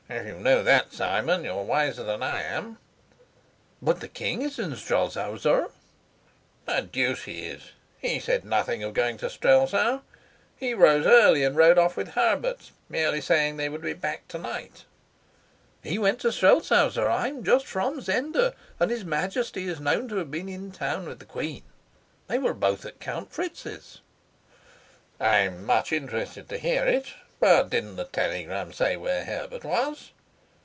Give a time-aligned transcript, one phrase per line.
[0.13, 2.77] "If you know that, Simon, you're wiser than I am."
[3.81, 5.69] "But the king is in Strelsau, sir."
[6.65, 7.71] "The deuce he is!
[7.97, 10.01] He said nothing of going to Strelsau.
[10.57, 14.37] He rose early and rode off with Herbert, merely saying they would be back to
[14.37, 14.83] night."
[15.81, 17.07] "He went to Strelsau, sir.
[17.07, 21.07] I am just from Zenda, and his Majesty is known to have been in town
[21.07, 21.63] with the queen.
[22.27, 24.01] They were both at Count Fritz's."
[25.21, 27.13] "I'm much interested to hear it.
[27.39, 30.11] But didn't the telegram say where Herbert was?"